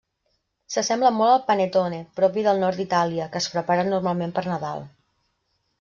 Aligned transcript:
S'assembla 0.75 1.11
molt 1.17 1.33
al 1.33 1.43
panettone, 1.49 1.99
propi 2.21 2.47
del 2.49 2.65
nord 2.65 2.83
d'Itàlia, 2.83 3.29
que 3.35 3.45
es 3.45 3.53
prepara 3.57 3.87
normalment 3.95 4.37
per 4.39 4.49
Nadal. 4.53 4.87